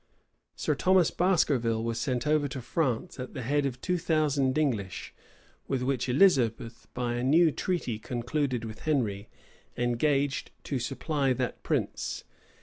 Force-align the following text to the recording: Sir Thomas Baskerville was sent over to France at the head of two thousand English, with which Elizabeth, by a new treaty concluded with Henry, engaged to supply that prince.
Sir 0.55 0.73
Thomas 0.73 1.11
Baskerville 1.11 1.83
was 1.83 1.99
sent 1.99 2.25
over 2.25 2.47
to 2.47 2.59
France 2.59 3.19
at 3.19 3.35
the 3.35 3.43
head 3.43 3.67
of 3.67 3.79
two 3.81 3.99
thousand 3.99 4.57
English, 4.57 5.13
with 5.67 5.83
which 5.83 6.09
Elizabeth, 6.09 6.87
by 6.95 7.13
a 7.13 7.23
new 7.23 7.51
treaty 7.51 7.99
concluded 7.99 8.65
with 8.65 8.79
Henry, 8.79 9.29
engaged 9.77 10.49
to 10.63 10.79
supply 10.79 11.33
that 11.33 11.61
prince. 11.61 12.23